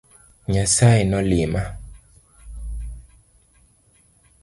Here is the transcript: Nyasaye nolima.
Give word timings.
Nyasaye 0.51 1.03
nolima. 1.11 1.63